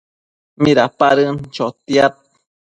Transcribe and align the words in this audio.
Midapadën 0.63 1.35
chotiad 1.55 2.13